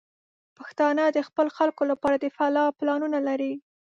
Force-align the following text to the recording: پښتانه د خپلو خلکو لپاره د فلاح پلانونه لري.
پښتانه 0.57 1.03
د 1.15 1.19
خپلو 1.27 1.49
خلکو 1.57 1.83
لپاره 1.91 2.15
د 2.19 2.25
فلاح 2.35 2.67
پلانونه 2.79 3.19
لري. 3.27 3.53